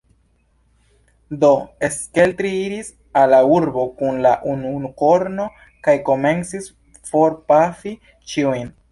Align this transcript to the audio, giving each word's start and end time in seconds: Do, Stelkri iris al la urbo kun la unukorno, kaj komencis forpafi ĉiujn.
Do, 1.41 1.49
Stelkri 1.95 2.53
iris 2.61 2.87
al 3.23 3.27
la 3.33 3.41
urbo 3.57 3.83
kun 3.99 4.17
la 4.27 4.31
unukorno, 4.53 5.45
kaj 5.89 5.95
komencis 6.07 6.71
forpafi 7.11 7.93
ĉiujn. 8.33 8.73